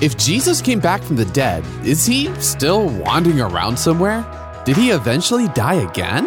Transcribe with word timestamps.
If 0.00 0.16
Jesus 0.16 0.60
came 0.60 0.80
back 0.80 1.02
from 1.02 1.14
the 1.14 1.24
dead, 1.26 1.64
is 1.84 2.04
he 2.04 2.34
still 2.40 2.88
wandering 2.88 3.40
around 3.40 3.78
somewhere? 3.78 4.26
Did 4.64 4.76
he 4.76 4.90
eventually 4.90 5.46
die 5.48 5.74
again? 5.74 6.24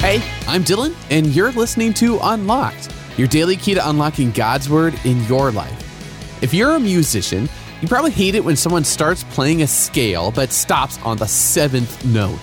Hey, 0.00 0.20
I'm 0.48 0.64
Dylan, 0.64 0.96
and 1.10 1.28
you're 1.28 1.52
listening 1.52 1.94
to 1.94 2.18
Unlocked, 2.20 2.92
your 3.16 3.28
daily 3.28 3.54
key 3.54 3.74
to 3.74 3.88
unlocking 3.88 4.32
God's 4.32 4.68
Word 4.68 4.98
in 5.04 5.22
your 5.26 5.52
life. 5.52 6.42
If 6.42 6.52
you're 6.52 6.72
a 6.72 6.80
musician, 6.80 7.48
you 7.80 7.86
probably 7.86 8.10
hate 8.10 8.34
it 8.34 8.44
when 8.44 8.56
someone 8.56 8.82
starts 8.82 9.22
playing 9.24 9.62
a 9.62 9.66
scale 9.68 10.32
but 10.32 10.50
stops 10.50 10.98
on 11.02 11.18
the 11.18 11.26
seventh 11.26 12.04
note. 12.04 12.40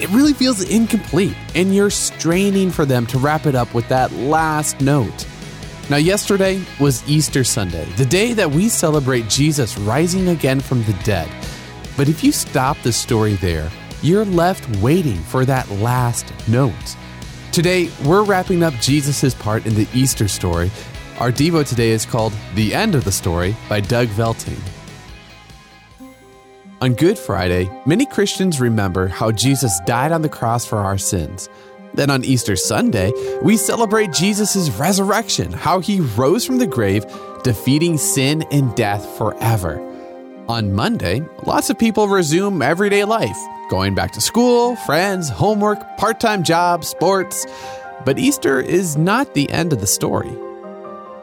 It 0.00 0.08
really 0.08 0.32
feels 0.32 0.62
incomplete, 0.62 1.36
and 1.54 1.74
you're 1.74 1.90
straining 1.90 2.70
for 2.70 2.86
them 2.86 3.04
to 3.08 3.18
wrap 3.18 3.44
it 3.44 3.54
up 3.54 3.74
with 3.74 3.86
that 3.88 4.10
last 4.12 4.80
note. 4.80 5.26
Now, 5.90 5.98
yesterday 5.98 6.62
was 6.80 7.06
Easter 7.06 7.44
Sunday, 7.44 7.84
the 7.96 8.06
day 8.06 8.32
that 8.32 8.50
we 8.50 8.70
celebrate 8.70 9.28
Jesus 9.28 9.76
rising 9.76 10.28
again 10.28 10.60
from 10.60 10.82
the 10.84 10.94
dead. 11.04 11.28
But 11.98 12.08
if 12.08 12.24
you 12.24 12.32
stop 12.32 12.78
the 12.82 12.92
story 12.92 13.34
there, 13.34 13.70
you're 14.00 14.24
left 14.24 14.74
waiting 14.78 15.18
for 15.18 15.44
that 15.44 15.70
last 15.72 16.32
note. 16.48 16.96
Today, 17.52 17.90
we're 18.06 18.24
wrapping 18.24 18.62
up 18.62 18.72
Jesus' 18.80 19.34
part 19.34 19.66
in 19.66 19.74
the 19.74 19.88
Easter 19.92 20.28
story. 20.28 20.70
Our 21.18 21.30
Devo 21.30 21.68
today 21.68 21.90
is 21.90 22.06
called 22.06 22.32
The 22.54 22.74
End 22.74 22.94
of 22.94 23.04
the 23.04 23.12
Story 23.12 23.54
by 23.68 23.80
Doug 23.80 24.08
Velting. 24.08 24.79
On 26.82 26.94
Good 26.94 27.18
Friday, 27.18 27.68
many 27.84 28.06
Christians 28.06 28.58
remember 28.58 29.06
how 29.06 29.30
Jesus 29.32 29.78
died 29.84 30.12
on 30.12 30.22
the 30.22 30.30
cross 30.30 30.64
for 30.64 30.78
our 30.78 30.96
sins. 30.96 31.46
Then 31.92 32.08
on 32.08 32.24
Easter 32.24 32.56
Sunday, 32.56 33.12
we 33.42 33.58
celebrate 33.58 34.14
Jesus' 34.14 34.70
resurrection, 34.70 35.52
how 35.52 35.80
he 35.80 36.00
rose 36.00 36.46
from 36.46 36.56
the 36.56 36.66
grave, 36.66 37.04
defeating 37.44 37.98
sin 37.98 38.44
and 38.50 38.74
death 38.76 39.06
forever. 39.18 39.78
On 40.48 40.72
Monday, 40.72 41.20
lots 41.44 41.68
of 41.68 41.78
people 41.78 42.08
resume 42.08 42.62
everyday 42.62 43.04
life, 43.04 43.36
going 43.68 43.94
back 43.94 44.12
to 44.12 44.22
school, 44.22 44.74
friends, 44.76 45.28
homework, 45.28 45.98
part 45.98 46.18
time 46.18 46.42
jobs, 46.42 46.88
sports. 46.88 47.44
But 48.06 48.18
Easter 48.18 48.58
is 48.58 48.96
not 48.96 49.34
the 49.34 49.50
end 49.50 49.74
of 49.74 49.80
the 49.80 49.86
story. 49.86 50.30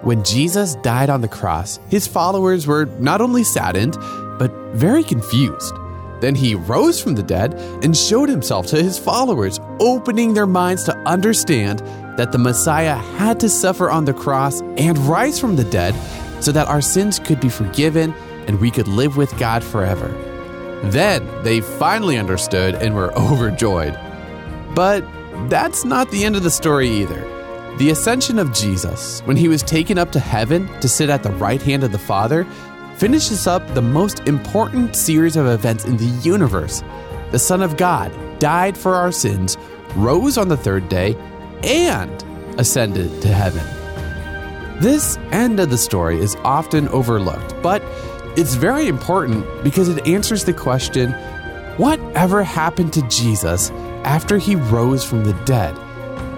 When 0.02 0.24
Jesus 0.24 0.76
died 0.76 1.10
on 1.10 1.22
the 1.22 1.28
cross, 1.28 1.80
his 1.90 2.06
followers 2.06 2.68
were 2.68 2.86
not 3.00 3.22
only 3.22 3.44
saddened, 3.44 3.98
but 4.38 4.52
very 4.74 5.04
confused. 5.04 5.74
Then 6.20 6.36
he 6.36 6.56
rose 6.56 7.02
from 7.02 7.16
the 7.16 7.24
dead 7.24 7.54
and 7.84 7.96
showed 7.96 8.30
himself 8.30 8.68
to 8.68 8.82
his 8.82 8.98
followers, 8.98 9.60
opening 9.80 10.34
their 10.34 10.48
minds 10.48 10.84
to 10.86 10.98
understand 11.00 11.80
that 12.18 12.32
the 12.32 12.40
Messiah 12.40 12.96
had 12.96 13.40
to 13.42 13.50
suffer 13.50 13.92
on 13.92 14.06
the 14.06 14.14
cross 14.14 14.62
and 14.62 14.98
rise 15.00 15.40
from 15.40 15.56
the 15.56 15.64
dead 15.66 15.94
so 16.42 16.52
that 16.52 16.68
our 16.68 16.82
sins 16.82 17.20
could 17.20 17.40
be 17.40 17.50
forgiven 17.50 18.14
and 18.48 18.60
we 18.60 18.72
could 18.72 18.88
live 18.88 19.18
with 19.18 19.38
God 19.38 19.64
forever. 19.64 20.08
Then 20.86 21.28
they 21.44 21.62
finally 21.62 22.18
understood 22.18 22.76
and 22.76 22.96
were 22.96 23.14
overjoyed. 23.18 23.98
But 24.74 25.06
that's 25.50 25.86
not 25.86 26.10
the 26.12 26.24
end 26.26 26.36
of 26.36 26.44
the 26.44 26.52
story 26.52 26.90
either. 26.90 27.22
The 27.78 27.92
ascension 27.92 28.40
of 28.40 28.54
Jesus, 28.54 29.22
when 29.22 29.38
he 29.38 29.48
was 29.48 29.62
taken 29.62 30.00
up 30.00 30.12
to 30.14 30.20
heaven 30.20 30.68
to 30.80 30.90
sit 30.90 31.12
at 31.12 31.22
the 31.22 31.32
right 31.32 31.62
hand 31.62 31.84
of 31.84 31.92
the 31.92 32.00
Father, 32.00 32.48
finishes 32.98 33.46
up 33.46 33.66
the 33.74 33.82
most 33.82 34.20
important 34.28 34.96
series 34.96 35.36
of 35.36 35.46
events 35.46 35.86
in 35.86 35.98
the 35.98 36.06
universe. 36.24 36.84
The 37.32 37.40
Son 37.40 37.62
of 37.62 37.78
God 37.78 38.12
died 38.40 38.78
for 38.78 38.96
our 38.96 39.12
sins, 39.12 39.58
rose 39.96 40.38
on 40.38 40.48
the 40.48 40.58
third 40.58 40.90
day, 40.90 41.16
and 41.64 42.24
ascended 42.60 43.22
to 43.22 43.28
heaven. 43.28 43.64
This 44.82 45.18
end 45.32 45.60
of 45.60 45.70
the 45.70 45.78
story 45.78 46.20
is 46.20 46.36
often 46.44 46.88
overlooked, 46.90 47.62
but 47.62 47.84
it's 48.36 48.56
very 48.56 48.88
important 48.88 49.46
because 49.64 49.90
it 49.90 50.08
answers 50.08 50.44
the 50.46 50.54
question 50.54 51.12
what 51.78 52.00
ever 52.16 52.44
happened 52.44 52.94
to 52.94 53.08
Jesus 53.08 53.70
after 54.04 54.40
he 54.40 54.56
rose 54.56 55.04
from 55.04 55.24
the 55.24 55.34
dead? 55.46 55.78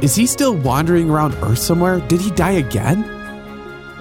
Is 0.03 0.15
he 0.15 0.25
still 0.25 0.55
wandering 0.55 1.09
around 1.09 1.33
earth 1.35 1.59
somewhere? 1.59 1.99
Did 2.07 2.19
he 2.19 2.31
die 2.31 2.51
again? 2.51 3.18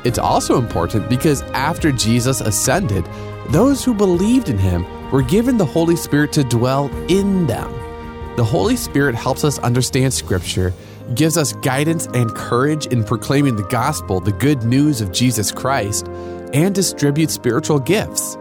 It's 0.05 0.19
also 0.19 0.59
important 0.59 1.09
because 1.09 1.43
after 1.53 1.91
Jesus 1.93 2.41
ascended, 2.41 3.05
those 3.51 3.85
who 3.85 3.95
believed 3.95 4.49
in 4.49 4.59
him 4.59 4.87
were 5.11 5.23
given 5.23 5.57
the 5.57 5.65
Holy 5.65 5.97
Spirit 5.97 6.33
to 6.33 6.45
dwell 6.45 6.91
in 7.09 7.47
them. 7.47 7.73
The 8.37 8.45
Holy 8.45 8.77
Spirit 8.77 9.15
helps 9.15 9.43
us 9.43 9.59
understand 9.59 10.15
Scripture, 10.15 10.73
gives 11.15 11.37
us 11.37 11.55
guidance 11.55 12.07
and 12.15 12.35
courage 12.35 12.87
in 12.87 13.03
proclaiming 13.03 13.57
the 13.57 13.65
gospel, 13.65 14.21
the 14.21 14.33
good 14.33 14.63
news 14.65 15.01
of 15.01 15.13
Jesus 15.13 15.51
Christ, 15.51 16.07
and 16.53 16.75
distributes 16.75 17.35
spiritual 17.35 17.81
gifts. 17.81 18.37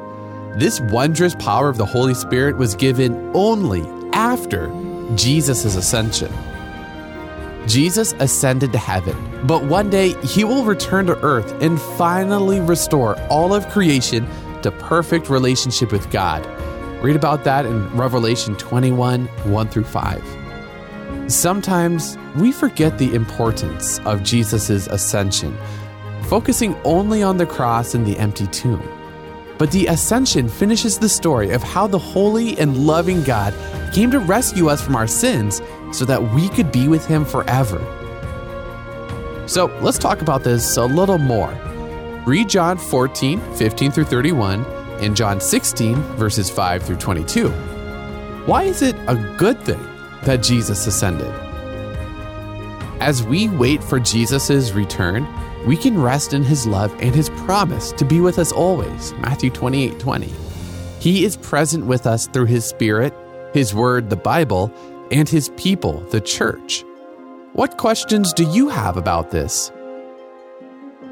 This 0.58 0.82
wondrous 0.92 1.36
power 1.36 1.70
of 1.70 1.78
the 1.78 1.86
Holy 1.86 2.14
Spirit 2.14 2.58
was 2.58 2.76
given 2.76 3.32
only 3.34 3.82
after 4.14 4.68
Jesus' 5.16 5.76
ascension. 5.76 6.32
Jesus 7.68 8.14
ascended 8.20 8.72
to 8.72 8.78
heaven, 8.78 9.46
but 9.46 9.64
one 9.66 9.90
day 9.90 10.14
he 10.24 10.46
will 10.46 10.64
return 10.64 11.06
to 11.08 11.22
earth 11.22 11.52
and 11.62 11.82
finally 11.82 12.62
restore 12.62 13.20
all 13.30 13.54
of 13.54 13.68
creation 13.68 14.26
to 14.62 14.72
perfect 14.72 15.30
relationship 15.30 15.92
with 15.92 16.10
God. 16.10 16.46
Read 17.04 17.18
about 17.18 17.44
that 17.44 17.66
in 17.66 17.90
Revelation 17.96 18.56
21 18.56 19.26
1 19.26 19.68
through 19.68 19.84
5. 19.84 20.24
Sometimes 21.28 22.18
we 22.38 22.54
forget 22.54 22.98
the 22.98 23.14
importance 23.14 24.00
of 24.00 24.24
Jesus' 24.24 24.88
ascension, 24.88 25.58
focusing 26.24 26.74
only 26.86 27.22
on 27.22 27.36
the 27.36 27.46
cross 27.46 27.94
and 27.94 28.06
the 28.06 28.18
empty 28.18 28.48
tomb. 28.48 28.82
But 29.58 29.72
the 29.72 29.88
ascension 29.88 30.48
finishes 30.48 31.00
the 31.00 31.10
story 31.10 31.52
of 31.52 31.64
how 31.64 31.88
the 31.88 32.00
holy 32.00 32.58
and 32.60 32.88
loving 32.88 33.24
God 33.24 33.54
came 33.94 34.10
to 34.12 34.20
rescue 34.20 34.70
us 34.70 34.82
from 34.82 34.96
our 34.96 35.08
sins 35.08 35.62
so 35.92 36.06
that 36.06 36.34
we 36.34 36.50
could 36.50 36.72
be 36.72 36.88
with 36.88 37.06
Him 37.06 37.26
forever. 37.26 37.80
So 39.48 39.68
let's 39.82 39.98
talk 39.98 40.22
about 40.22 40.44
this 40.44 40.78
a 40.78 40.86
little 40.86 41.18
more. 41.18 41.54
Read 42.26 42.50
John 42.50 42.78
14, 42.78 43.40
15 43.56 43.92
through 43.92 44.04
31, 44.04 44.66
and 45.00 45.16
John 45.16 45.40
16, 45.40 45.96
verses 46.18 46.50
5 46.50 46.84
through 46.84 46.98
22. 46.98 47.50
Why 48.46 48.64
is 48.64 48.82
it 48.82 48.96
a 49.08 49.16
good 49.38 49.62
thing 49.62 49.80
that 50.24 50.44
Jesus 50.44 50.88
ascended? 50.88 51.34
As 53.00 53.24
we 53.24 53.48
wait 53.48 53.84
for 53.84 54.00
Jesus' 54.00 54.72
return, 54.72 55.28
we 55.66 55.78
can 55.78 56.02
rest 56.02 56.34
in 56.34 56.44
his 56.44 56.66
love 56.66 56.94
and 57.00 57.14
his 57.14 57.30
promise 57.30 57.92
to 57.94 58.06
be 58.06 58.20
with 58.20 58.40
us 58.40 58.52
always. 58.52 59.14
Matthew 59.14 59.50
28 59.50 60.00
20. 60.00 60.34
He 61.00 61.24
is 61.24 61.38
present 61.38 61.86
with 61.86 62.08
us 62.08 62.28
through 62.28 62.46
his 62.46 62.66
spirit, 62.66 63.14
his 63.54 63.74
word, 63.74 64.10
the 64.10 64.16
Bible, 64.16 64.74
and 65.12 65.28
his 65.28 65.50
people, 65.58 66.02
the 66.12 66.22
church. 66.22 66.84
What 67.54 67.78
questions 67.78 68.34
do 68.34 68.44
you 68.52 68.70
have 68.70 68.98
about 68.98 69.32
this? 69.32 69.72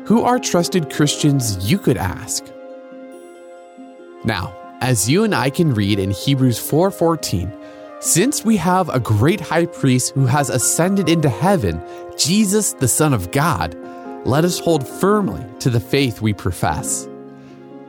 Who 0.06 0.22
are 0.22 0.38
trusted 0.38 0.92
Christians 0.92 1.70
you 1.70 1.80
could 1.80 1.98
ask? 1.98 2.46
Now, 4.24 4.56
as 4.82 5.10
you 5.10 5.24
and 5.24 5.34
I 5.34 5.50
can 5.50 5.74
read 5.74 5.98
in 6.00 6.12
Hebrews 6.12 6.60
4:14, 6.60 7.52
since 8.00 8.46
we 8.46 8.58
have 8.58 8.90
a 8.90 9.00
great 9.00 9.42
high 9.42 9.66
priest 9.66 10.14
who 10.14 10.26
has 10.26 10.50
ascended 10.50 11.10
into 11.10 11.30
heaven, 11.30 11.82
Jesus 12.18 12.74
the 12.74 12.88
Son 12.88 13.14
of 13.14 13.32
God, 13.32 13.76
let 14.26 14.46
us 14.46 14.60
hold 14.60 14.88
firmly 14.88 15.44
to 15.60 15.70
the 15.70 15.80
faith 15.80 16.22
we 16.22 16.34
profess. 16.34 17.08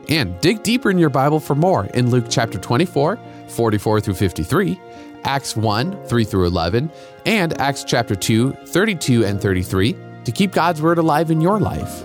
And 0.09 0.39
dig 0.39 0.63
deeper 0.63 0.89
in 0.89 0.97
your 0.97 1.09
Bible 1.09 1.39
for 1.39 1.55
more 1.55 1.85
in 1.87 2.09
Luke 2.09 2.25
chapter 2.29 2.57
24, 2.57 3.19
44 3.49 4.01
through 4.01 4.13
53, 4.13 4.79
Acts 5.23 5.55
1, 5.57 6.05
3 6.05 6.23
through 6.23 6.45
11, 6.45 6.91
and 7.25 7.59
Acts 7.59 7.83
chapter 7.83 8.15
2, 8.15 8.53
32 8.67 9.25
and 9.25 9.41
33 9.41 9.95
to 10.23 10.31
keep 10.31 10.51
God's 10.51 10.81
Word 10.81 10.97
alive 10.97 11.29
in 11.31 11.41
your 11.41 11.59
life. 11.59 12.03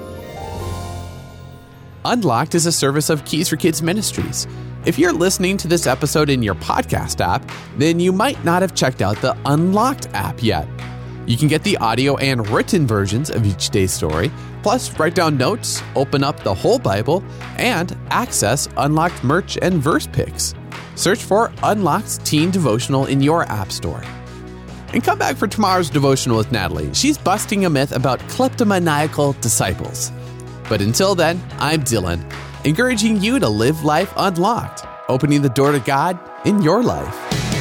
Unlocked 2.05 2.57
is 2.57 2.67
a 2.67 2.73
service 2.73 3.11
of 3.11 3.25
Keys 3.25 3.49
for 3.49 3.57
Kids 3.57 3.81
Ministries. 3.83 4.49
If 4.85 4.99
you're 4.99 5.13
listening 5.13 5.57
to 5.59 5.69
this 5.69 5.87
episode 5.87 6.29
in 6.29 6.43
your 6.43 6.57
podcast 6.57 7.21
app, 7.21 7.49
then 7.77 8.01
you 8.01 8.11
might 8.11 8.43
not 8.45 8.63
have 8.63 8.75
checked 8.75 9.01
out 9.01 9.17
the 9.19 9.37
Unlocked 9.47 10.09
app 10.13 10.43
yet. 10.43 10.67
You 11.27 11.37
can 11.37 11.47
get 11.47 11.63
the 11.63 11.77
audio 11.77 12.17
and 12.17 12.49
written 12.49 12.85
versions 12.85 13.31
of 13.31 13.47
each 13.47 13.71
day's 13.71 13.93
story, 13.93 14.33
plus 14.63 14.99
write 14.99 15.15
down 15.15 15.37
notes, 15.37 15.83
open 15.97 16.23
up 16.23 16.43
the 16.43 16.55
whole 16.55 16.79
Bible, 16.79 17.23
and 17.57 17.97
access 18.11 18.69
Unlocked 18.77 19.23
merch 19.25 19.59
and 19.61 19.75
verse 19.83 20.07
picks. 20.07 20.55
Search 20.95 21.23
for 21.23 21.53
Unlocked 21.63 22.25
Teen 22.25 22.51
Devotional 22.51 23.07
in 23.07 23.21
your 23.21 23.45
App 23.45 23.73
Store. 23.73 24.03
And 24.93 25.03
come 25.03 25.19
back 25.19 25.37
for 25.37 25.47
tomorrow's 25.47 25.91
devotional 25.91 26.37
with 26.37 26.53
Natalie. 26.53 26.93
She's 26.93 27.17
busting 27.17 27.65
a 27.65 27.71
myth 27.71 27.93
about 27.93 28.21
kleptomaniacal 28.29 29.33
disciples. 29.41 30.13
But 30.69 30.81
until 30.81 31.15
then, 31.15 31.43
I'm 31.59 31.83
Dylan, 31.83 32.31
encouraging 32.65 33.21
you 33.21 33.39
to 33.39 33.49
live 33.49 33.85
life 33.85 34.13
unlocked, 34.17 34.87
opening 35.09 35.43
the 35.43 35.49
door 35.49 35.73
to 35.73 35.81
God 35.81 36.19
in 36.47 36.63
your 36.63 36.83
life. 36.83 37.52